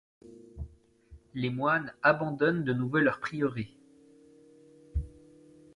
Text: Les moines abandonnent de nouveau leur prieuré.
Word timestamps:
Les 1.35 1.51
moines 1.51 1.93
abandonnent 2.01 2.63
de 2.63 2.73
nouveau 2.73 2.97
leur 2.97 3.19
prieuré. 3.19 3.69